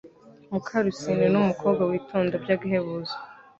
[0.51, 3.15] Mukarusine ni umukobwa witonda by’agahebuzo